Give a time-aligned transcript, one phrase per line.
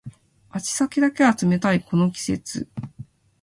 [0.49, 2.67] 足先だけが冷たいこの季節